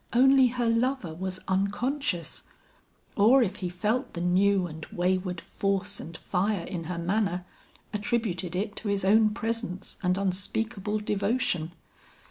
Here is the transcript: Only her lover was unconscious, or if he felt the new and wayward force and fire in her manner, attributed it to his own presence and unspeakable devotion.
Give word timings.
Only 0.13 0.47
her 0.47 0.67
lover 0.67 1.13
was 1.13 1.39
unconscious, 1.47 2.45
or 3.15 3.43
if 3.43 3.57
he 3.57 3.69
felt 3.69 4.13
the 4.13 4.21
new 4.21 4.65
and 4.65 4.83
wayward 4.87 5.39
force 5.39 5.99
and 5.99 6.17
fire 6.17 6.63
in 6.65 6.85
her 6.85 6.97
manner, 6.97 7.45
attributed 7.93 8.55
it 8.55 8.75
to 8.77 8.87
his 8.87 9.05
own 9.05 9.29
presence 9.29 9.99
and 10.01 10.17
unspeakable 10.17 10.97
devotion. 11.01 11.73